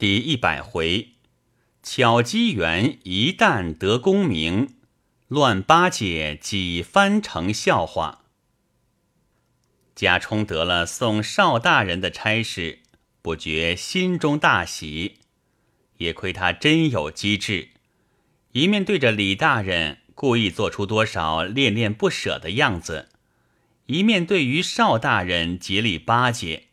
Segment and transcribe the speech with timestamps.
[0.00, 1.08] 第一百回，
[1.82, 4.76] 巧机缘一旦得功名，
[5.28, 8.24] 乱八戒几番成笑话。
[9.94, 12.78] 贾充得了送邵大人的差事，
[13.20, 15.18] 不觉心中大喜。
[15.98, 17.68] 也亏他真有机智，
[18.52, 23.10] 一面对着李大人故意做出多少恋恋不舍的样子，
[23.84, 26.69] 一面对于邵大人竭力巴结。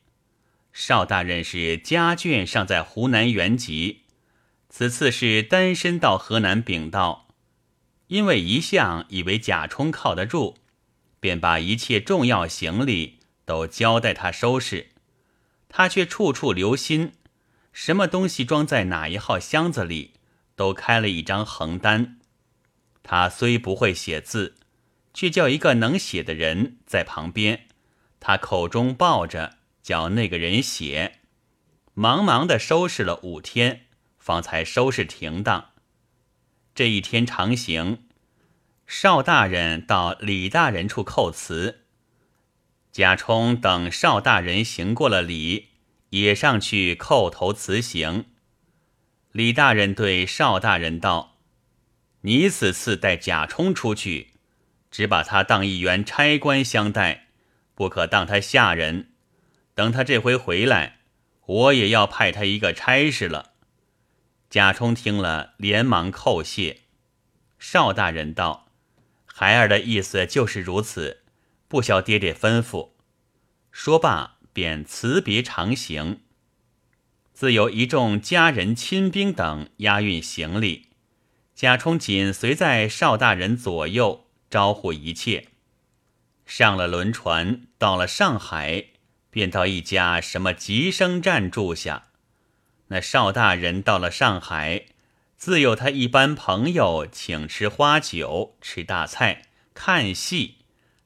[0.79, 4.03] 邵大人是家眷尚在湖南原籍，
[4.69, 7.29] 此次是单身到河南禀道，
[8.05, 10.53] 因为一向以为贾充靠得住，
[11.19, 14.89] 便把一切重要行李都交代他收拾，
[15.67, 17.13] 他却处处留心，
[17.73, 20.13] 什么东西装在哪一号箱子里，
[20.55, 22.19] 都开了一张横单。
[23.01, 24.53] 他虽不会写字，
[25.11, 27.65] 却叫一个能写的人在旁边，
[28.19, 29.56] 他口中抱着。
[29.87, 31.19] 叫那个人写，
[31.93, 33.85] 忙忙的收拾了五天，
[34.17, 35.69] 方才收拾停当。
[36.75, 38.03] 这一天长行，
[38.85, 41.85] 邵大人到李大人处叩辞，
[42.91, 45.69] 贾充等邵大人行过了礼，
[46.09, 48.25] 也上去叩头辞行。
[49.31, 51.37] 李大人对邵大人道
[52.27, 54.33] ：“你此次带贾充出去，
[54.91, 57.29] 只把他当一员差官相待，
[57.73, 59.11] 不可当他下人。”
[59.77, 60.97] 等他这回回来，
[61.45, 63.53] 我也要派他一个差事了。
[64.49, 66.79] 贾充听了，连忙叩谢。
[67.59, 68.69] 邵大人道
[69.27, 71.21] ：“孩儿的意思就是如此，
[71.67, 72.93] 不消爹爹吩咐。”
[73.71, 76.21] 说罢，便辞别长行。
[77.31, 80.87] 自有一众家人、亲兵等押运行李，
[81.53, 85.49] 贾充紧随在邵大人左右，招呼一切。
[86.47, 88.87] 上了轮船，到了上海。
[89.37, 92.05] 便到一家什么吉生站住下。
[92.87, 94.87] 那邵大人到了上海，
[95.35, 99.43] 自有他一班朋友请吃花酒、吃大菜、
[99.75, 100.55] 看戏，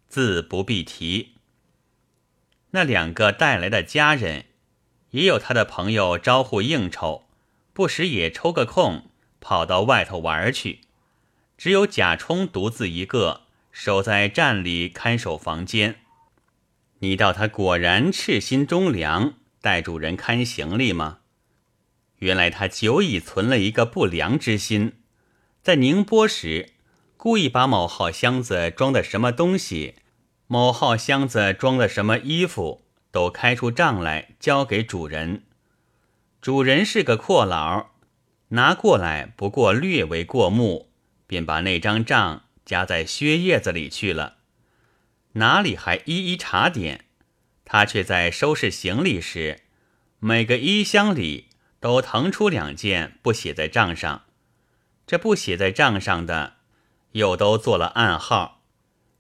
[0.08, 1.34] 自不必提。
[2.70, 4.46] 那两个带来的家人，
[5.10, 7.26] 也有他的朋友招呼应酬，
[7.74, 10.80] 不时也抽个空跑到外头玩去。
[11.58, 13.42] 只有贾充独自一个
[13.74, 16.01] 守在站里看守房间。
[17.04, 21.22] 你道他果然赤心忠良，待主人看行李吗？
[22.18, 24.94] 原来他久已存了一个不良之心，
[25.64, 26.74] 在宁波时，
[27.18, 29.96] 故意把某号箱子装的什么东西，
[30.46, 35.42] 某号箱子装的什么衣服，都开出账来交给主人。
[36.40, 37.88] 主人是个阔佬，
[38.50, 40.92] 拿过来不过略为过目，
[41.26, 44.36] 便把那张账夹在靴叶子里去了。
[45.34, 47.06] 哪里还一一查点？
[47.64, 49.62] 他却在收拾行李时，
[50.20, 51.48] 每个衣箱里
[51.80, 54.26] 都腾出两件不写在账上。
[55.08, 56.58] 这不写在账上的，
[57.14, 58.64] 又都做了暗号，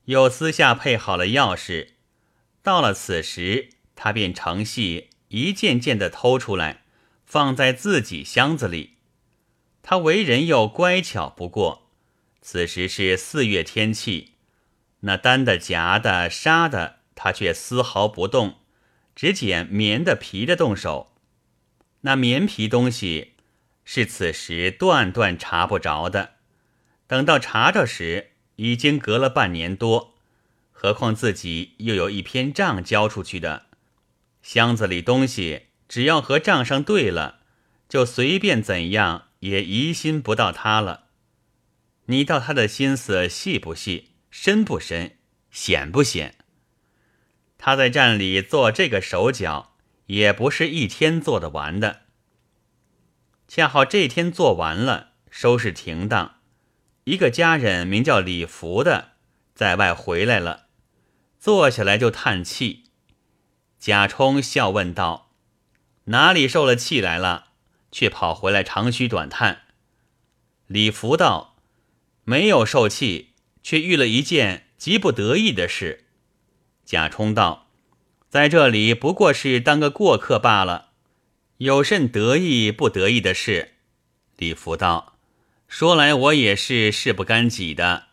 [0.05, 1.91] 又私下配好了钥匙。
[2.61, 6.83] 到了此时，他便成戏一件件的偷出来，
[7.25, 8.97] 放在自己箱子里。
[9.81, 11.89] 他为人又乖巧不过。
[12.41, 14.30] 此时是四月天气。
[15.01, 18.55] 那单的、夹的、纱的，他却丝毫不动，
[19.15, 21.13] 只捡棉的、皮的动手。
[22.01, 23.33] 那棉皮东西
[23.83, 26.35] 是此时断断查不着的，
[27.07, 30.15] 等到查着时，已经隔了半年多。
[30.71, 33.67] 何况自己又有一篇账交出去的，
[34.41, 37.41] 箱子里东西只要和账上对了，
[37.87, 41.05] 就随便怎样也疑心不到他了。
[42.05, 44.10] 你道他的心思细不细？
[44.31, 45.17] 深不深，
[45.51, 46.35] 险不险？
[47.57, 49.75] 他在站里做这个手脚，
[50.07, 52.03] 也不是一天做得完的。
[53.47, 56.39] 恰好这天做完了，收拾停当，
[57.03, 59.11] 一个家人名叫李福的，
[59.53, 60.67] 在外回来了，
[61.37, 62.85] 坐下来就叹气。
[63.77, 65.33] 贾充笑问道
[66.05, 67.49] ：“哪里受了气来了？
[67.91, 69.63] 却跑回来长吁短叹？”
[70.67, 71.57] 李福道
[72.23, 73.27] ：“没有受气。”
[73.63, 76.05] 却遇了一件极不得意的事。
[76.85, 77.69] 贾充道
[78.29, 80.89] ：“在这里不过是当个过客罢了，
[81.57, 83.73] 有甚得意不得意的事？”
[84.37, 85.17] 李福道
[85.67, 88.07] ：“说来我也是事不干己的。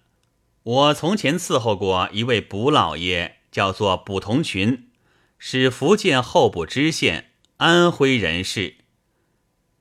[0.62, 4.90] 我从前伺候过一位卜老爷，叫做卜同群，
[5.38, 8.74] 是福建候补知县，安徽人士。”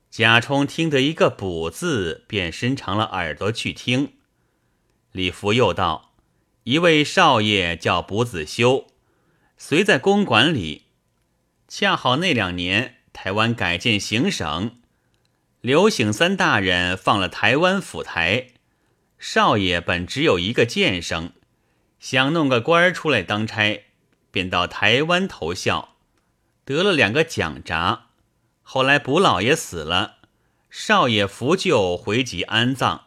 [0.10, 4.14] 贾充听得一个“卜”字，便伸长了耳朵去听。
[5.18, 6.14] 李福又道
[6.62, 8.86] ：“一位少爷叫卜子修，
[9.58, 10.84] 随在公馆里。
[11.68, 14.78] 恰好那两年台湾改建行省，
[15.60, 18.50] 刘醒三大人放了台湾府台，
[19.18, 21.32] 少爷本只有一个剑生，
[22.00, 23.86] 想弄个官儿出来当差，
[24.30, 25.96] 便到台湾投效，
[26.64, 28.10] 得了两个奖札。
[28.62, 30.18] 后来卜老爷死了，
[30.70, 33.06] 少爷扶柩回籍安葬，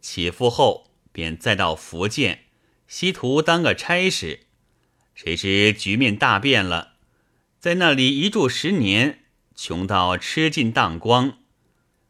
[0.00, 2.44] 起复后便再到福建，
[2.86, 4.46] 西图当个差事。
[5.14, 6.92] 谁知局面大变了，
[7.58, 9.24] 在那里一住十年，
[9.56, 11.38] 穷到吃尽当光。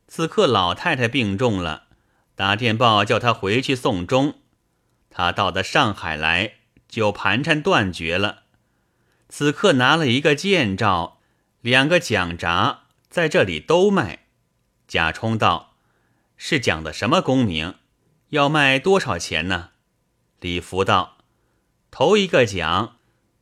[0.06, 1.88] 此刻老太太病重了，
[2.34, 4.40] 打电报叫他回去送终。
[5.10, 6.54] 他到的上海来，
[6.86, 8.42] 就盘缠断绝了。
[9.30, 11.20] 此刻拿了一个剑照，
[11.62, 14.26] 两个奖札，在这里都卖。
[14.86, 15.74] 贾充道
[16.36, 17.74] ：“是讲的什么功名？
[18.30, 19.70] 要卖多少钱呢？”
[20.40, 21.19] 李福道
[21.90, 22.94] ：“头一个奖。”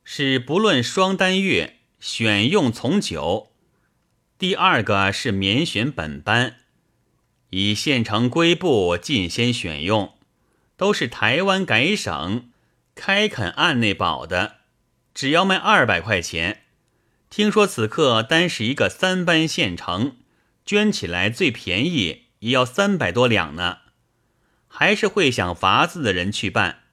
[0.09, 3.51] 是不论双单月选用从九，
[4.39, 6.59] 第二个是免选本班，
[7.49, 10.13] 以县城规部进先选用，
[10.77, 12.49] 都是台湾改省
[12.95, 14.59] 开垦案内保的，
[15.13, 16.61] 只要卖二百块钱。
[17.29, 20.15] 听说此刻单是一个三班县城，
[20.65, 23.79] 捐起来最便宜也要三百多两呢，
[24.79, 26.83] 还是会想法子的人去办，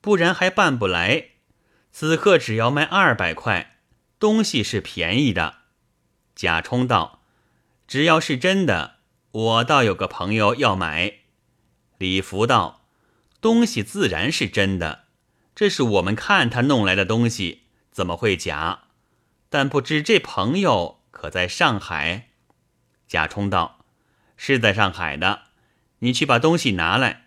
[0.00, 1.30] 不然还办不来。
[1.90, 3.78] 此刻只要卖二百块，
[4.20, 5.56] 东西是便宜的。
[6.36, 7.24] 贾充道
[7.88, 8.98] ：“只要是真的，
[9.32, 11.14] 我倒有个朋友要买。”
[11.98, 12.86] 李福道
[13.42, 15.06] ：“东西自然是真的，
[15.52, 18.82] 这是我们看他弄来的东西，怎么会假？
[19.50, 22.28] 但不知这朋友可在上海？”
[23.08, 23.84] 贾充道
[24.38, 25.46] ：“是在上海的，
[25.98, 27.21] 你去把东西拿来，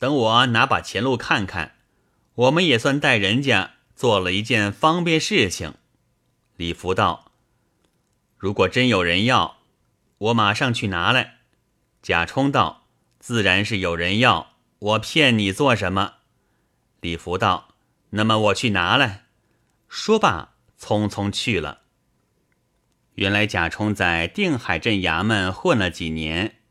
[0.00, 1.76] 等我拿把钱路看看，
[2.34, 5.74] 我们也算带人家。”做了一件方便事情，
[6.56, 7.32] 李福道
[8.38, 9.58] ：“如果真有人要，
[10.16, 11.40] 我马上去拿来。”
[12.00, 12.86] 贾充道
[13.20, 16.14] ：“自然是有人要，我骗你做什么？”
[17.02, 17.74] 李福道
[18.16, 19.26] ：“那么我去拿来。”
[19.86, 21.82] 说罢，匆匆去了。
[23.16, 26.62] 原来贾充在定海镇衙门混了几年，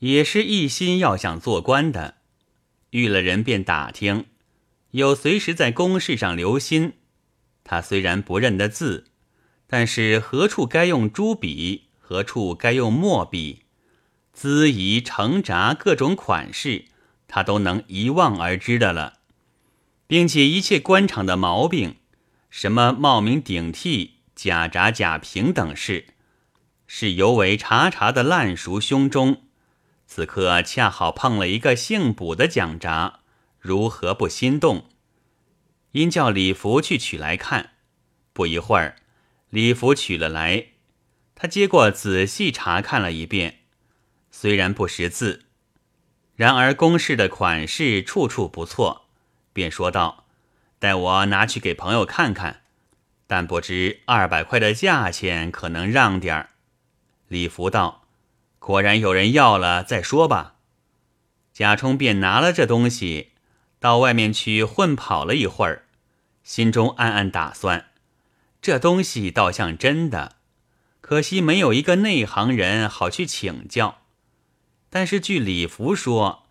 [0.00, 2.16] 也是一心要想做官的，
[2.90, 4.26] 遇了人便打听。
[4.92, 6.94] 有随时在公事上留心，
[7.62, 9.06] 他虽然不认得字，
[9.66, 13.62] 但是何处该用朱笔，何处该用墨笔，
[14.32, 16.86] 姿仪成札各种款式，
[17.28, 19.20] 他都能一望而知的了，
[20.08, 21.96] 并且一切官场的毛病，
[22.50, 26.06] 什么冒名顶替、假札假凭等事，
[26.88, 29.42] 是尤为查查的烂熟胸中。
[30.12, 33.20] 此刻恰好碰了一个姓卜的讲札。
[33.60, 34.86] 如何不心动？
[35.92, 37.74] 因叫李福去取来看。
[38.32, 38.96] 不一会儿，
[39.50, 40.70] 李福取了来，
[41.36, 43.60] 他接过仔细查看了一遍，
[44.32, 45.44] 虽然不识字，
[46.34, 49.06] 然而公式的款式处处不错，
[49.52, 50.24] 便说道
[50.80, 52.62] ：“待我拿去给朋友看看，
[53.28, 56.50] 但不知二百块的价钱可能让点儿。”
[57.28, 58.08] 李福道
[58.60, 60.54] ：“果然有人要了，再说吧。”
[61.52, 63.32] 贾充便拿了这东西。
[63.80, 65.86] 到外面去混跑了一会儿，
[66.44, 67.86] 心中暗暗打算：
[68.60, 70.36] 这东西倒像真的，
[71.00, 74.02] 可惜没有一个内行人好去请教。
[74.90, 76.42] 但是据李福说，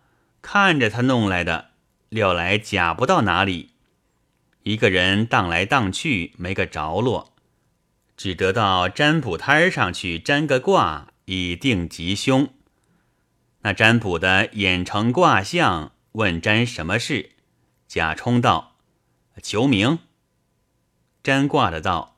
[0.42, 1.70] 看着他弄来的，
[2.08, 3.70] 料来假不到哪里。
[4.64, 7.32] 一个人荡来荡去，没个着落，
[8.16, 12.48] 只得到占卜摊上去占个卦，以定吉凶。
[13.62, 15.92] 那占卜的眼成卦象。
[16.12, 17.36] 问占什么事？
[17.86, 18.78] 贾充道
[19.40, 20.00] ：“求名。”
[21.22, 22.16] 占卦的道：“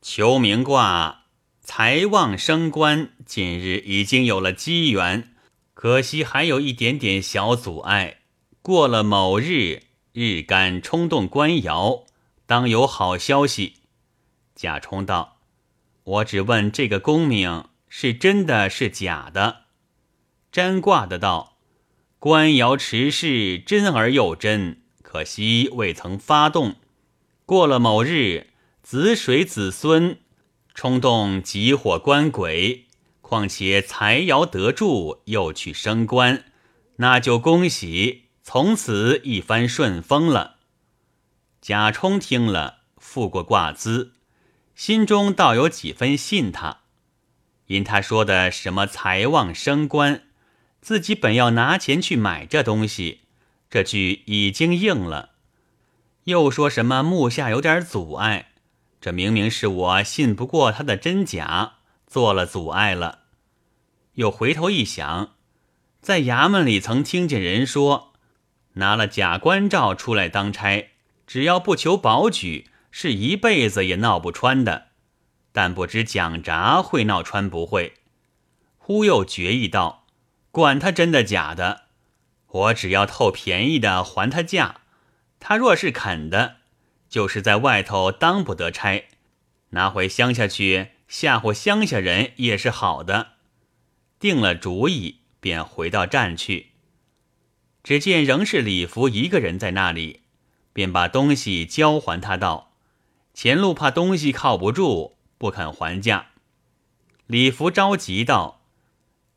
[0.00, 1.26] 求名卦，
[1.60, 5.34] 财旺升官，近日已经有了机缘，
[5.74, 8.20] 可惜还有一点点小阻碍。
[8.62, 9.82] 过了某日，
[10.14, 12.04] 日干冲动官窑，
[12.46, 13.74] 当有好消息。”
[14.56, 15.36] 贾充道
[16.04, 19.64] ：“我只问这个功名是真的是假的？”
[20.52, 21.54] 占卦的道。
[22.18, 26.76] 官窑持世真而又真，可惜未曾发动。
[27.44, 28.48] 过了某日，
[28.82, 30.18] 子水子孙
[30.74, 32.86] 冲动急火官鬼，
[33.20, 36.46] 况且财爻得助，又去升官，
[36.96, 40.56] 那就恭喜，从此一帆顺风了。
[41.60, 44.14] 贾充听了，付过卦资，
[44.74, 46.80] 心中倒有几分信他，
[47.66, 50.22] 因他说的什么财旺升官。
[50.80, 53.22] 自己本要拿钱去买这东西，
[53.68, 55.30] 这句已经应了。
[56.24, 58.50] 又说什么目下有点阻碍，
[59.00, 61.74] 这明明是我信不过他的真假，
[62.06, 63.20] 做了阻碍了。
[64.14, 65.34] 又回头一想，
[66.00, 68.12] 在衙门里曾听见人说，
[68.74, 70.90] 拿了假官照出来当差，
[71.26, 74.86] 只要不求保举，是一辈子也闹不穿的。
[75.56, 77.94] 但不知蒋闸会闹穿不会？
[78.76, 80.04] 忽又决意道
[80.52, 81.84] ：“管他真的假的，
[82.46, 84.82] 我只要透便宜的还他价。
[85.40, 86.56] 他若是肯的，
[87.08, 89.08] 就是在外头当不得差，
[89.70, 93.28] 拿回乡下去吓唬乡下人也是好的。”
[94.20, 96.72] 定了主意，便回到站去。
[97.82, 100.20] 只见仍是李福一个人在那里，
[100.74, 102.72] 便把东西交还他道
[103.32, 106.26] ：“前路怕东西靠不住，不肯还价。”
[107.26, 108.62] 李福着急道：“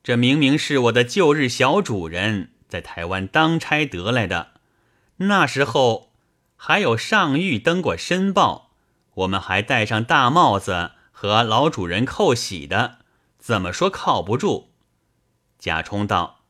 [0.04, 4.52] 这明明是我的旧日小主人，在台湾当差得来的。
[5.18, 6.12] 那时候
[6.56, 8.72] 还有上谕登过申报，
[9.16, 13.00] 我们还戴上大帽子和老主人扣喜的，
[13.38, 14.72] 怎么说靠不住？”
[15.58, 16.42] 贾充道：“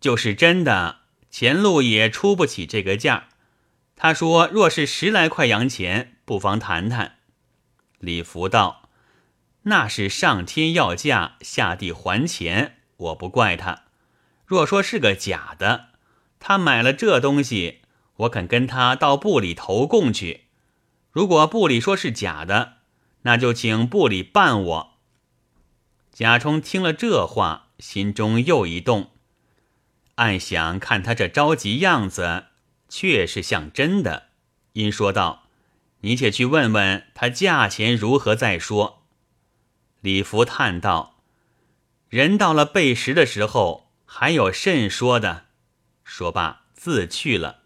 [0.00, 3.28] 就是真的，钱路也出不起这个价。
[3.94, 7.18] 他说，若是十来块洋钱，不妨谈谈。”
[8.00, 8.79] 李福道
[9.62, 13.82] ：“那是上天要价，下地还钱，我不怪他。
[14.46, 15.90] 若说是个假的，
[16.38, 17.80] 他买了这东西，
[18.16, 20.46] 我肯跟他到部里投供去。
[21.10, 22.74] 如果部里说是假的，
[23.22, 24.90] 那就请部里办我。”
[26.12, 27.68] 贾充听了这话。
[27.80, 29.12] 心中又一动，
[30.16, 32.48] 暗想：看他这着急样子，
[32.90, 34.24] 却是像真的。
[34.74, 35.44] 因说道
[36.02, 38.99] ：“你且去问问他价钱如何再说。”
[40.00, 41.20] 李福叹道
[42.08, 45.46] ：“人到了背时的时候，还有甚说的？”
[46.04, 47.60] 说罢，自去了。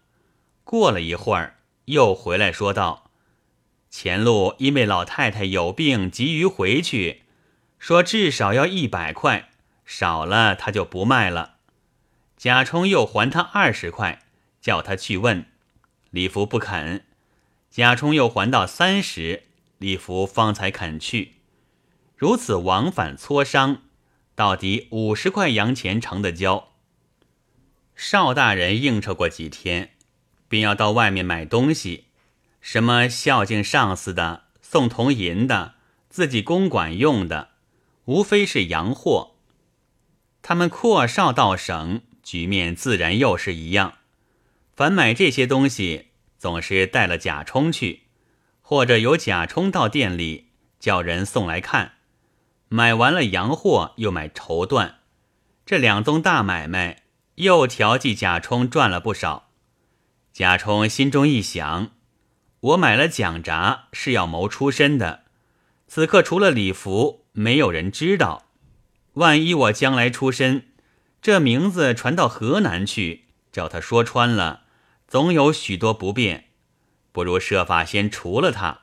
[0.63, 3.09] 过了一会儿，又回来说道
[3.89, 7.23] ：“前路因为老太太有病，急于回去，
[7.79, 9.49] 说至少要一百块。”
[9.85, 11.57] 少了他就不卖了。
[12.37, 14.23] 贾充又还他二十块，
[14.59, 15.45] 叫他去问。
[16.09, 17.05] 李福不肯。
[17.69, 19.43] 贾充又还到三十，
[19.77, 21.34] 李福方才肯去。
[22.17, 23.81] 如此往返磋商，
[24.35, 26.69] 到底五十块洋钱成的交。
[27.95, 29.91] 邵大人应酬过几天，
[30.47, 32.05] 便要到外面买东西，
[32.61, 35.75] 什么孝敬上司的、送铜银的、
[36.09, 37.49] 自己公馆用的，
[38.05, 39.35] 无非是洋货。
[40.41, 43.95] 他们阔少到省，局面自然又是一样。
[44.73, 46.07] 凡买这些东西，
[46.37, 48.03] 总是带了贾充去，
[48.61, 51.94] 或者由贾充到店里叫人送来看。
[52.69, 54.95] 买完了洋货，又买绸缎，
[55.65, 57.03] 这两宗大买卖
[57.35, 59.51] 又调剂贾充赚了不少。
[60.33, 61.91] 贾充心中一想：
[62.59, 65.25] 我买了蒋札是要谋出身的，
[65.87, 68.47] 此刻除了礼服，没有人知道。
[69.13, 70.73] 万一我将来出身，
[71.21, 74.63] 这名字传到河南去，叫他说穿了，
[75.07, 76.49] 总有许多不便。
[77.13, 78.81] 不如设法先除了他。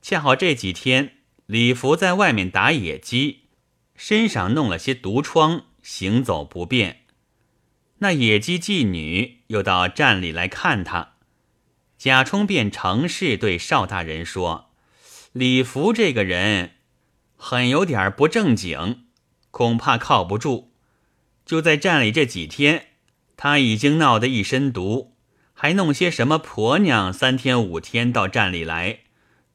[0.00, 1.18] 恰好这几天
[1.50, 3.46] 李福在外面打野鸡，
[3.96, 7.00] 身上弄了些毒疮，行走不便。
[7.98, 11.14] 那野鸡妓女又到站里来看他，
[11.98, 14.70] 贾充便乘势对邵大人说
[15.34, 16.74] ：“李福这个人，
[17.34, 19.06] 很有点不正经。”
[19.50, 20.72] 恐怕靠不住。
[21.44, 22.90] 就在站里这几天，
[23.36, 25.16] 他已经闹得一身毒，
[25.52, 29.00] 还弄些什么婆娘三天五天到站里来。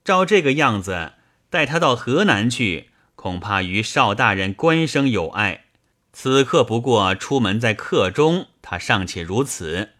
[0.03, 1.13] 照这个样子，
[1.55, 5.67] 带他到河南去，恐怕与邵大人官生有碍。
[6.11, 9.91] 此刻不过出门在客中，他尚且如此，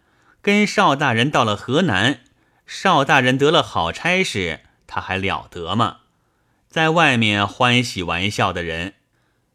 [0.42, 2.20] 跟邵大人到了河南，
[2.66, 6.00] 邵大人得了好差事，他还了得吗？
[6.68, 8.96] 在外面欢喜玩笑的人。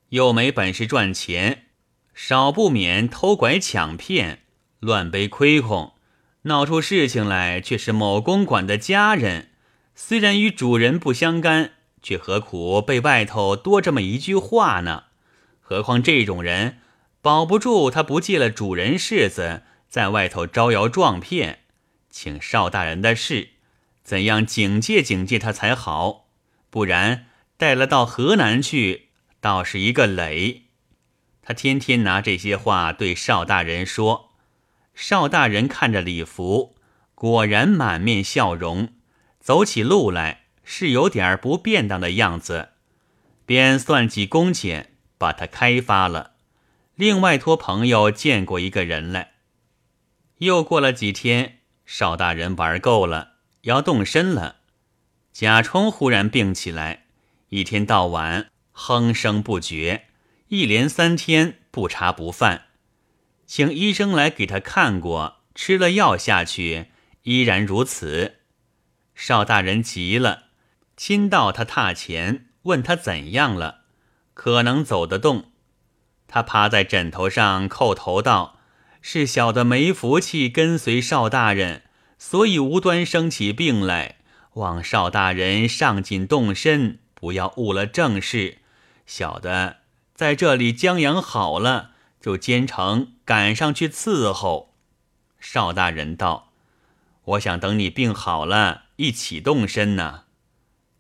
[0.09, 1.67] 又没本事赚钱，
[2.15, 4.39] 少不免偷拐抢骗、
[4.79, 5.93] 乱背亏空，
[6.45, 9.51] 闹出事情来却是某公馆的家人。
[9.95, 15.05] 虽然与主人不相干，却何苦被外头多这么一句话呢？
[15.61, 16.79] 何况这种人，
[17.23, 21.61] 保不住他不借了主人柿子，在外头招摇撞骗。
[22.11, 23.51] 请邵大人的事，
[24.03, 26.27] 怎样警戒警戒他才好？
[26.71, 27.27] 不然
[27.57, 29.09] 带了到河南去。
[29.41, 30.65] 倒是一个累，
[31.41, 34.33] 他天天拿这些话对邵大人说。
[34.95, 36.75] 邵大人看着礼服，
[37.15, 38.93] 果然满面笑容，
[39.41, 40.40] 走起路来
[40.73, 42.69] 是有点不便当的样子，
[43.45, 46.35] 便算计工钱，把他开发了。
[46.95, 49.33] 另外托朋友见过一个人来。
[50.39, 54.59] 又过了几天，邵大人玩够了，要动身了。
[55.33, 57.07] 贾充忽然病起来，
[57.49, 58.49] 一天到晚。
[58.71, 60.05] 哼声不绝，
[60.49, 62.67] 一连三天不茶不饭，
[63.45, 66.87] 请医生来给他看过，吃了药下去
[67.25, 68.37] 依然如此。
[69.17, 70.45] 邵大人急了，
[71.01, 73.85] 亲到他榻前，问他怎样了，
[74.35, 75.47] 可能走得动。
[76.29, 78.59] 他趴在枕头上叩头道
[79.01, 81.85] ：“是小的没福气跟随邵大人，
[82.19, 84.17] 所以无端生起病来。
[84.57, 88.59] 望邵大人上紧动身，不要误了正事。
[89.07, 89.79] 小的。”
[90.15, 94.75] 在这里将养好了，就兼程赶上去伺候。
[95.39, 96.53] 邵大人道
[97.25, 100.25] ：“我想等你病好了，一起动身呢。”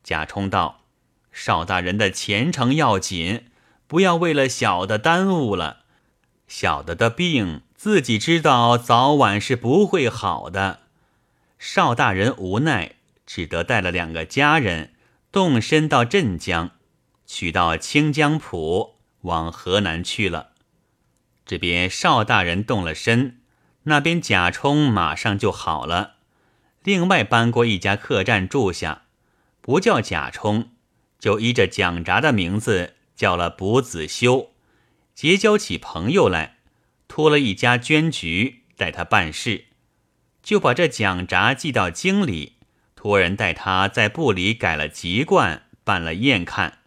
[0.02, 0.84] 贾充道
[1.32, 3.46] ：“邵大人的前程要紧，
[3.86, 5.84] 不要为了小的耽误了。
[6.48, 10.80] 小的的病自己知道，早晚是不会好的。”
[11.58, 14.94] 邵大人无奈，只得带了两个家人
[15.30, 16.70] 动身到镇江，
[17.26, 18.96] 取到清江浦。
[19.24, 20.52] 往河南去了，
[21.44, 23.40] 这边邵大人动了身，
[23.82, 26.14] 那边贾充马上就好了。
[26.82, 29.02] 另外搬过一家客栈住下，
[29.60, 30.70] 不叫贾充，
[31.18, 34.52] 就依着蒋札的名字叫了卜子修，
[35.14, 36.56] 结交起朋友来，
[37.08, 39.66] 托了一家捐局带他办事，
[40.42, 42.54] 就把这蒋札寄到京里，
[42.94, 46.78] 托人带他在部里改了籍贯，办了验看，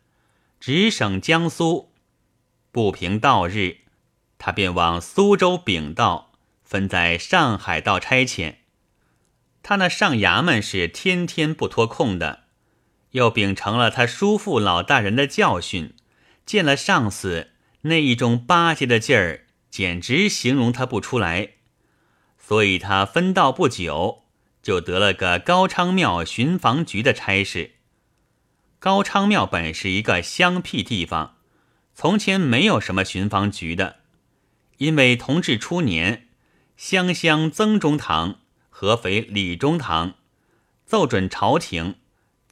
[0.60, 1.92] 直省江苏。
[2.72, 3.82] 不平道日，
[4.40, 6.32] 他便往苏州禀道，
[6.64, 8.56] 分在上海道差遣。
[9.62, 12.43] 他那上衙门是天天不脱空的，
[13.14, 15.96] 又秉承了他叔父老大人的教训，
[16.46, 17.52] 见了上司
[17.82, 21.54] 那一种巴结的劲儿，简直形容他不出来。
[22.38, 24.24] 所以他分到不久，
[24.62, 27.76] 就得了个高昌庙巡防局的差事。
[28.80, 31.38] 高昌庙本是一个乡僻地方。
[31.96, 33.98] 从前没有什么巡防局的，
[34.78, 36.28] 因为同治初年，
[36.76, 38.40] 湘乡曾中堂、
[38.72, 40.16] 合肥李中堂
[40.88, 41.96] 奏准朝廷，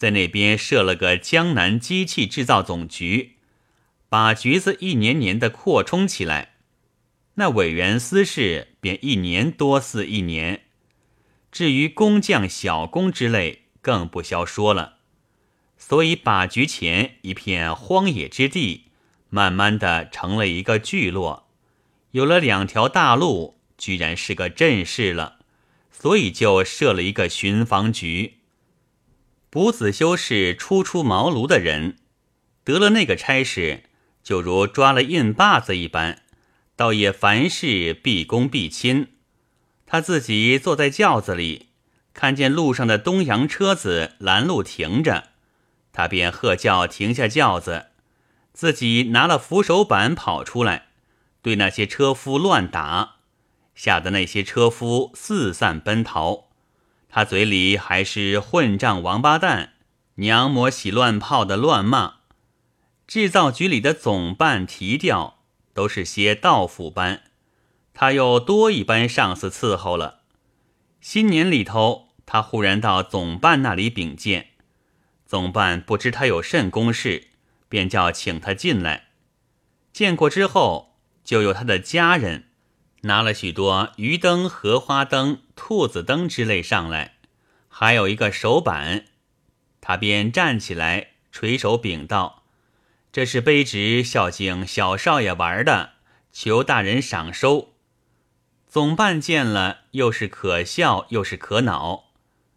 [0.01, 3.33] 在那边设了个江南机器制造总局，
[4.09, 6.53] 把局子一年年的扩充起来，
[7.35, 10.61] 那委员私事便一年多似一年，
[11.51, 14.95] 至于工匠小工之类，更不消说了。
[15.77, 18.85] 所以把局前一片荒野之地。
[19.29, 21.47] 慢慢的成了一个聚落，
[22.09, 25.37] 有了两条大路，居然是个镇市了，
[25.91, 28.40] 所以就设了一个巡防局。
[29.51, 31.97] 卜子修是初出茅庐的人，
[32.63, 33.83] 得了那个差事，
[34.23, 36.21] 就如抓了印把子一般，
[36.77, 39.09] 倒也凡事毕恭毕亲。
[39.85, 41.67] 他自己坐在轿子里，
[42.13, 45.31] 看见路上的东洋车子拦路停着，
[45.91, 47.87] 他便喝叫停下轿子。
[48.53, 50.87] 自己拿了扶手板跑出来，
[51.41, 53.15] 对那些车夫乱打，
[53.75, 56.50] 吓得那些车夫四散奔逃。
[57.13, 59.73] 他嘴里还是混账王八蛋、
[60.15, 62.15] 娘魔洗乱泡的乱骂。
[63.05, 65.43] 制造局里的总办提调
[65.73, 67.23] 都是些道府班，
[67.93, 70.21] 他又多一班上司伺候了。
[71.01, 74.51] 新年里头，他忽然到总办那里禀见，
[75.25, 77.27] 总办不知他有甚公事。
[77.67, 79.07] 便叫请他进来，
[79.93, 82.49] 见过之后，就有他的家人
[83.01, 87.15] 拿了许多鱼灯、荷花灯、兔子灯之类上来，
[87.67, 89.05] 还有一个手板，
[89.79, 92.43] 他便站起来垂手禀道
[93.11, 95.93] ：“这是卑职孝敬小少爷玩的，
[96.31, 97.73] 求大人赏收。”
[98.67, 102.11] 总办见了，又是可笑又是可恼，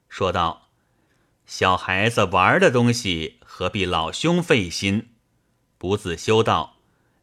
[0.08, 0.68] 说道
[1.46, 5.10] ：“小孩子玩的东西。”何必老兄费心？
[5.78, 6.78] 不自修道：“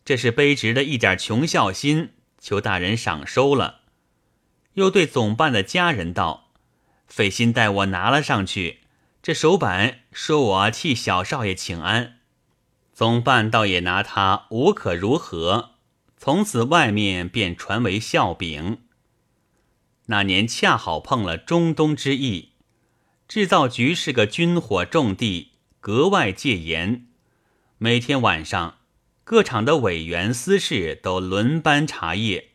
[0.05, 3.81] 这是卑职的一点穷孝心，求大人赏收了。”
[4.75, 6.49] 又对总办的家人道
[7.07, 8.79] ：“费心带我拿了上去，
[9.21, 12.17] 这手板说我替小少爷请安。”
[12.93, 15.75] 总办倒也拿他无可如何，
[16.17, 18.79] 从此外面便传为笑柄。
[20.07, 22.51] 那年恰好碰了中东之役，
[23.27, 25.51] 制造局是个军火重地。
[25.79, 27.07] 格外戒严，
[27.79, 28.75] 每天晚上，
[29.31, 32.49] 各厂的委员、司事都轮班查夜，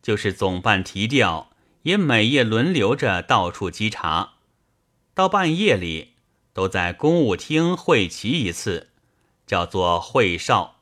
[0.00, 1.50] 就是总办提调，
[1.82, 4.36] 也每夜轮流着到处稽查。
[5.12, 6.14] 到半夜里，
[6.54, 8.88] 都在公务厅会齐一次，
[9.46, 10.80] 叫做会哨。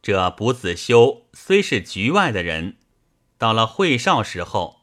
[0.00, 2.78] 这卜子修虽是局外的人，
[3.36, 4.80] 到了会哨时候，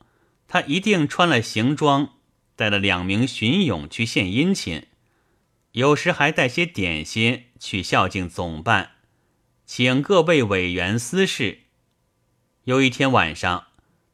[0.47, 2.17] 他一定穿了行装，
[2.55, 4.85] 带了两名巡勇去献殷勤。
[5.71, 8.91] 有时还带些点心去孝敬总办，
[9.71, 11.59] 请各位委员私事。
[12.63, 13.67] 有一天晚上，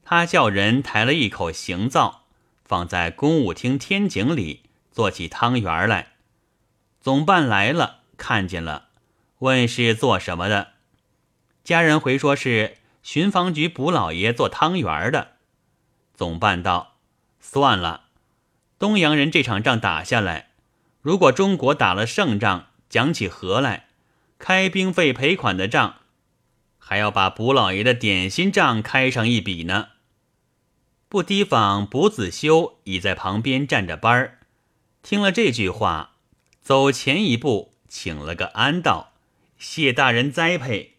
[0.03, 2.23] 他叫人抬了一口行灶，
[2.65, 6.15] 放在公务厅天井里，做起汤圆来。
[6.99, 8.89] 总办来了，看见了，
[9.39, 10.73] 问是做什么的。
[11.63, 15.37] 家人回说是巡防局卜老爷做汤圆的。
[16.13, 16.97] 总办道
[17.39, 18.07] ：“算了，
[18.77, 20.49] 东洋人这场仗打下来，
[21.01, 23.83] 如果中国打了胜仗，讲起和来。”
[24.47, 26.01] 开兵费赔款的账，
[26.77, 29.87] 还要把卜老爷的点心账开上一笔呢。
[31.09, 34.41] 不提防卜子修已在旁边站着班儿，
[35.01, 36.17] 听了这句话，
[36.61, 39.13] 走前一步，请了个安道
[39.57, 40.97] ：“谢大人栽培。”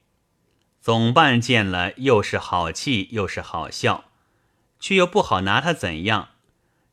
[0.83, 4.07] 总办见了，又是好气又是好笑，
[4.81, 6.31] 却又不好拿他怎样，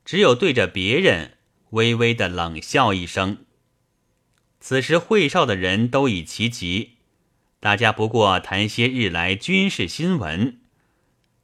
[0.05, 1.39] 只有对着别人
[1.71, 3.39] 微微的冷笑一声。
[4.65, 6.93] 此时会哨的人都已齐集，
[7.59, 10.61] 大家不过谈些日来军事新闻，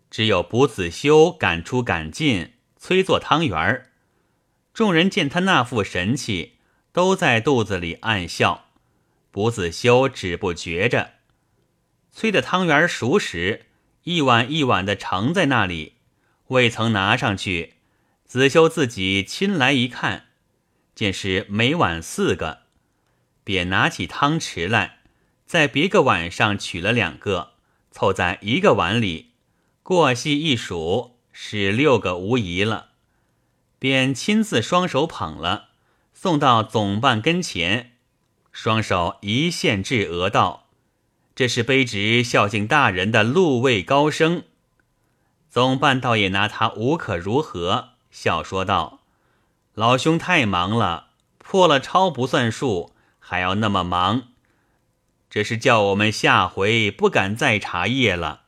[0.10, 3.90] 只有卜子修赶出赶进，催做汤圆儿。
[4.74, 6.54] 众人见他那副神气，
[6.94, 8.68] 都在肚子里暗笑。
[9.32, 11.16] 卜子修止不觉着，
[12.14, 13.66] 催的汤圆熟时，
[14.04, 15.96] 一碗一碗的盛在那里，
[16.48, 17.74] 未曾拿上去。
[18.24, 20.28] 子修自己亲来一看，
[20.96, 22.69] 见是每碗四个。
[23.50, 25.00] 便拿起汤匙来，
[25.44, 27.54] 在别个碗上取了两个，
[27.90, 29.32] 凑在一个碗里，
[29.82, 32.90] 过细一数，是六个无疑了。
[33.80, 35.70] 便亲自双手捧了，
[36.14, 37.94] 送到总办跟前，
[38.52, 40.68] 双手一献至额道
[41.34, 44.44] ：“这是卑职孝敬大人的禄位高升。”
[45.50, 49.00] 总办倒也拿他无可如何，笑说道
[49.74, 51.08] ：“老兄太忙了，
[51.40, 52.94] 破了抄不算数。”
[53.30, 54.30] 还要那么忙，
[55.30, 58.46] 这是叫我们下回不敢再查夜了。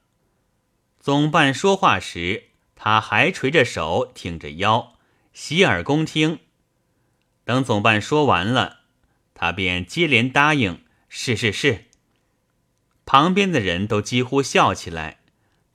[0.99, 4.95] 总办说话时，他还垂着手，挺着腰，
[5.33, 6.39] 洗耳恭听。
[7.43, 8.79] 等总办说完了，
[9.35, 11.85] 他便接连答应：“是是是。”
[13.05, 15.19] 旁边的人都几乎笑起来。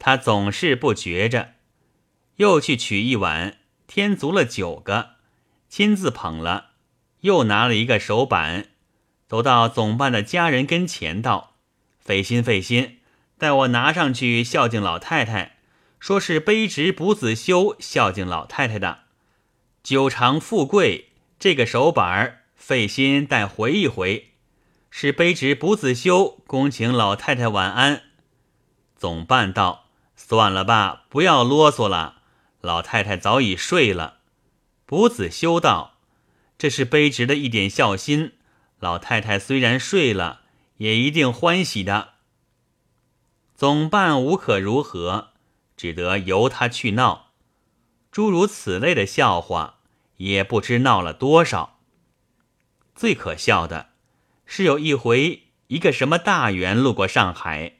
[0.01, 1.55] 他总是不觉着，
[2.39, 5.11] 又去取一碗，添足了九个，
[5.69, 6.71] 亲自捧了，
[7.21, 8.71] 又拿了一个手板。
[9.29, 11.55] 走到总办的家人跟前，道
[11.99, 12.99] ：“费心费心，
[13.37, 15.57] 待我拿上去孝敬老太太。
[15.99, 19.01] 说是卑职卜子修孝敬老太太的，
[19.83, 21.09] 久长富贵。
[21.39, 24.33] 这个手板儿费心待回一回，
[24.91, 28.03] 是卑职卜子修恭请老太太晚安。”
[28.97, 32.23] 总办道：“算了吧，不要啰嗦了。
[32.61, 34.19] 老太太早已睡了。”
[34.87, 35.99] 卜子修道
[36.57, 38.35] ：“这是卑职的一点孝心。”
[38.79, 40.43] 老太太虽然睡了，
[40.79, 42.15] 也一定欢喜的。
[43.55, 45.31] 总办无可如何，
[45.77, 47.33] 只得由他去闹。
[48.13, 49.79] 诸如此类的笑话，
[50.19, 51.81] 也不知闹了多少。
[52.95, 53.91] 最可笑的
[54.45, 57.77] 是，有一回，一个什么大员路过上海，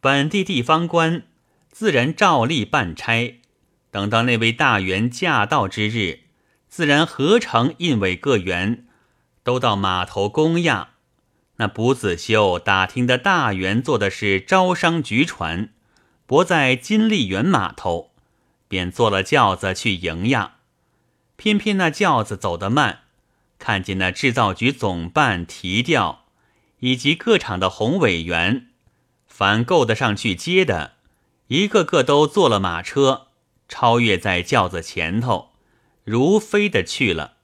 [0.00, 1.26] 本地地方官
[1.70, 3.40] 自然照例办差。
[3.90, 6.20] 等到那位大员驾到之日，
[6.68, 8.85] 自然合成印委各员。
[9.46, 10.88] 都到码头供亚，
[11.58, 15.68] 那卜子修打听的大员坐的是招商局船，
[16.26, 18.10] 泊在金利园码头，
[18.66, 20.54] 便坐了轿子去迎亚。
[21.36, 23.02] 偏偏那轿子走得慢，
[23.60, 26.24] 看见那制造局总办提调，
[26.80, 28.70] 以及各厂的红委员，
[29.28, 30.94] 凡够得上去接的，
[31.46, 33.28] 一个个都坐了马车，
[33.68, 35.50] 超越在轿子前头，
[36.02, 37.35] 如飞的去了。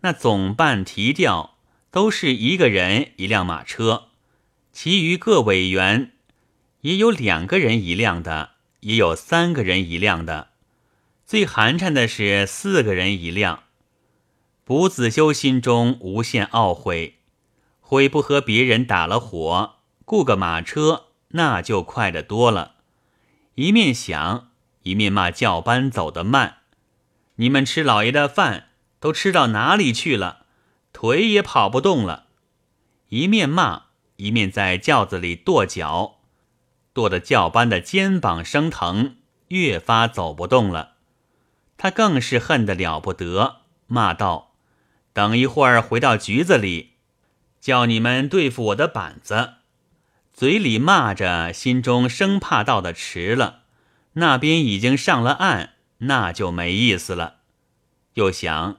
[0.00, 1.56] 那总办提调
[1.90, 4.08] 都是一个人一辆马车，
[4.72, 6.12] 其余各委员
[6.82, 10.50] 也有两个人一辆的，也有三个人一辆的，
[11.26, 13.64] 最寒碜的是四个人一辆。
[14.64, 17.18] 卜子修心中无限懊悔，
[17.80, 22.76] 悔不和别人打了火，雇个马车那就快得多了。
[23.56, 24.50] 一面想，
[24.82, 26.58] 一面骂教班走得慢，
[27.36, 28.67] 你们吃老爷的饭。
[29.00, 30.46] 都吃到哪里去了？
[30.92, 32.26] 腿也跑不动了。
[33.10, 33.84] 一面骂，
[34.16, 36.18] 一面在轿子里跺脚，
[36.92, 39.16] 跺得轿班的肩膀生疼，
[39.48, 40.96] 越发走不动了。
[41.76, 44.54] 他更是恨得了不得，骂道
[45.14, 46.94] ：“等一会儿回到局子里，
[47.60, 49.54] 叫你们对付我的板子。”
[50.34, 53.62] 嘴里骂着，心中生怕到的迟了，
[54.14, 57.36] 那边已经上了岸，那就没意思了。
[58.14, 58.78] 又想。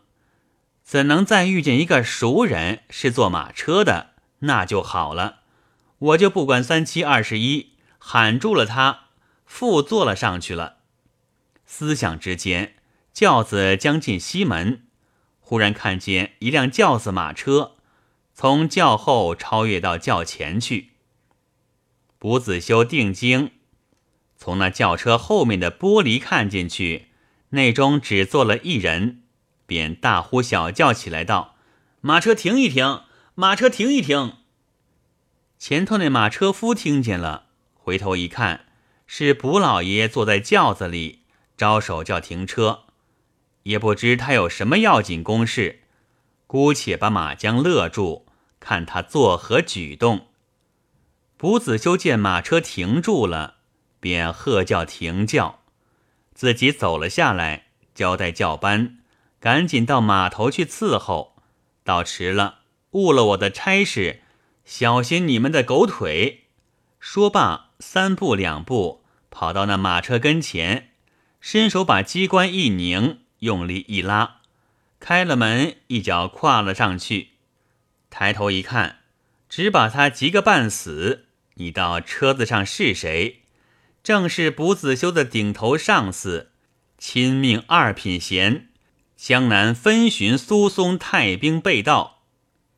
[0.89, 5.41] 怎能再遇见一个熟人是坐马车的，那就好了。
[5.99, 9.01] 我就不管三七二十一，喊住了他，
[9.45, 10.77] 复坐了上去了。
[11.67, 12.73] 思想之间，
[13.13, 14.87] 轿子将近西门，
[15.39, 17.75] 忽然看见一辆轿子马车
[18.33, 20.93] 从轿后超越到轿前去。
[22.17, 23.51] 卜子修定睛，
[24.35, 27.09] 从那轿车后面的玻璃看进去，
[27.49, 29.21] 内中只坐了一人，
[29.69, 31.55] 便大呼小叫起来道
[32.01, 33.03] ：“马车停一停！
[33.35, 34.37] 马车停一停！”
[35.59, 38.65] 前头那马车夫听见了，回头一看，
[39.05, 41.19] 是卜老爷坐在轿子里，
[41.55, 42.85] 招手叫停车，
[43.61, 45.81] 也不知他有什么要紧公事，
[46.47, 48.25] 姑且把马缰勒住，
[48.59, 50.29] 看他作何举动。
[51.37, 53.57] 卜子修见马车停住了，
[53.99, 55.59] 便喝叫停轿，
[56.33, 58.98] 自己走了下来，交代轿班
[59.39, 61.35] 赶紧到码头去伺候，
[61.83, 62.59] 到迟了
[62.91, 64.21] 误了我的差事。
[64.65, 66.45] 小心你们的狗腿！
[66.99, 70.91] 说罢，三步两步跑到那马车跟前，
[71.41, 74.41] 伸手把机关一拧，用力一拉，
[74.99, 77.29] 开了门，一脚跨了上去。
[78.09, 78.99] 抬头一看，
[79.47, 81.25] 只把他急个半死。
[81.55, 83.41] 你到车子上是谁？
[84.03, 86.51] 正是卜子修的顶头上司，
[86.97, 88.68] 亲命二品衔，
[89.21, 92.23] 江南分巡苏松太兵备道。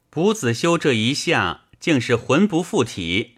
[0.09, 1.61] 卜子修这一下。
[1.81, 3.37] 竟是魂不附体。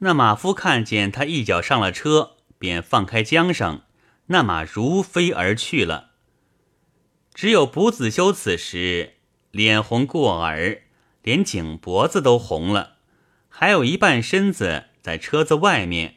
[0.00, 3.80] 那马夫看见他一脚上了车，便放开缰绳，
[4.26, 6.10] 那马如飞而去了。
[7.32, 9.14] 只有卜子修此时
[9.50, 10.82] 脸红过耳，
[11.22, 12.96] 连颈脖子都红了，
[13.48, 16.16] 还有一半身子在车子外面，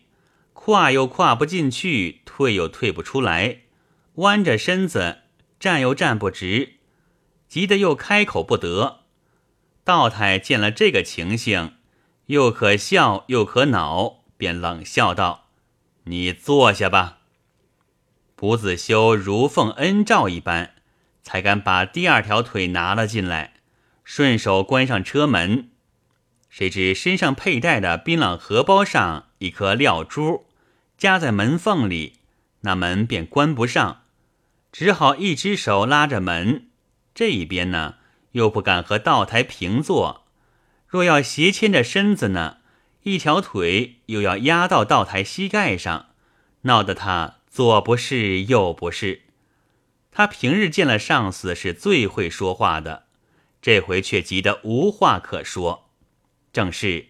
[0.52, 3.60] 跨又跨不进去，退又退不出来，
[4.16, 5.20] 弯着身子
[5.60, 6.74] 站又站不直，
[7.48, 9.02] 急得又开口不得。
[9.84, 11.76] 道台见了这个情形，
[12.28, 15.48] 又可笑又可恼，便冷笑道
[16.06, 17.20] ：“你坐下吧。”
[18.36, 20.76] 卜子修如奉恩诏一般，
[21.24, 23.54] 才敢把第二条腿拿了进来，
[24.04, 25.70] 顺手关上车门。
[26.50, 30.46] 谁知身上佩戴的槟榔荷包上一颗料珠
[30.98, 32.20] 夹在门缝里，
[32.62, 34.04] 那门便关不上，
[34.72, 36.68] 只好一只手拉着门。
[37.14, 37.96] 这一边呢？
[38.34, 40.28] 又不敢和道台平坐，
[40.86, 42.58] 若要斜牵着身子呢，
[43.02, 46.10] 一条腿又要压到道台膝盖上，
[46.64, 49.24] 闹得他左不是右不是。
[50.12, 53.06] 他平日见了上司是最会说话的，
[53.60, 55.90] 这回却急得无话可说。
[56.54, 57.08] 正是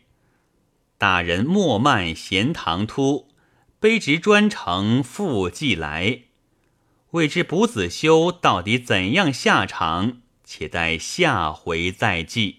[0.98, 3.28] 大人莫慢闲唐突，
[3.82, 6.22] 卑职专程复寄来，
[7.12, 10.17] 未知卜子修到底怎样下场？
[10.43, 12.57] 且待下回再记。